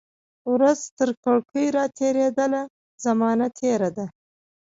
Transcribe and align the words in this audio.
ورځ 0.53 0.79
ترکړکۍ 0.97 1.65
را 1.75 1.85
تیریدله، 1.97 2.61
زمانه 3.05 3.47
تیره 3.57 3.89
ده 3.97 4.05